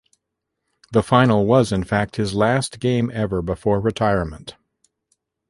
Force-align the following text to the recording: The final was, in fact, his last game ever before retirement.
The 0.93 1.03
final 1.03 1.45
was, 1.45 1.71
in 1.71 1.83
fact, 1.83 2.15
his 2.15 2.33
last 2.33 2.79
game 2.79 3.11
ever 3.13 3.43
before 3.43 3.79
retirement. 3.79 4.55